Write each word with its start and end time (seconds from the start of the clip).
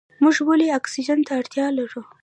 موږ 0.21 0.35
ولې 0.47 0.67
اکسیجن 0.79 1.19
ته 1.27 1.31
اړتیا 1.39 1.67
لرو؟ 1.77 2.01